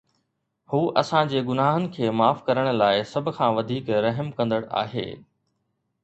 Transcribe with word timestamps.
هو 0.73 0.77
اسان 1.01 1.27
جي 1.33 1.41
گناهن 1.49 1.83
کي 1.97 2.07
معاف 2.21 2.39
ڪرڻ 2.47 2.69
لاء 2.77 2.89
سڀ 3.09 3.29
کان 3.35 3.53
وڌيڪ 3.59 3.91
رحم 4.07 4.31
ڪندڙ 4.39 4.59
آهي 4.81 5.05